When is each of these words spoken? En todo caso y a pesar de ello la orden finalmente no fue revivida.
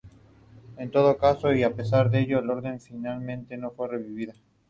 En 0.77 0.89
todo 0.89 1.19
caso 1.19 1.53
y 1.53 1.61
a 1.61 1.75
pesar 1.75 2.09
de 2.09 2.21
ello 2.21 2.41
la 2.41 2.53
orden 2.53 2.81
finalmente 2.81 3.55
no 3.55 3.69
fue 3.69 3.87
revivida. 3.87 4.33